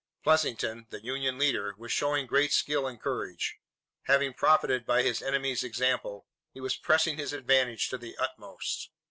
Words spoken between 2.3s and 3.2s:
skill and